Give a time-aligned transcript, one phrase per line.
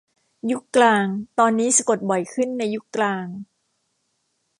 [0.51, 1.05] ยุคกลาง
[1.39, 3.27] ตอนนี้สะกดบ่อยขึ้นในยุคกลาง